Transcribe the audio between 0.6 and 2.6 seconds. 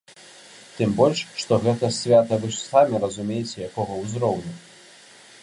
Тым больш, што гэта свята вы ж